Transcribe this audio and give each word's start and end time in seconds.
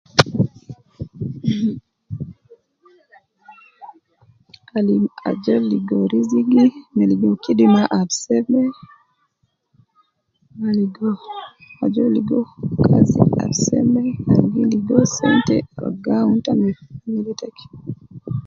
Mh,alim 4.71 5.03
ajol 5.29 5.63
ligo 5.71 5.97
rizigi 6.11 6.63
me 6.95 7.03
ligo 7.11 7.29
kidima 7.43 7.81
ab 7.99 8.09
seme 8.21 8.61
ma 10.59 10.69
ligo 10.79 11.09
ajol 11.83 12.09
ligo 12.15 12.39
kazi 12.85 13.19
ab 13.43 13.51
seme 13.65 14.03
al 14.31 14.43
gi 14.53 14.63
ligo 14.73 14.97
sente 15.15 15.57
ab 15.85 15.93
gi 16.03 16.11
awun 16.19 16.37
ta 16.45 16.51
me 16.59 16.69
yala 17.13 17.31
taki 17.39 17.65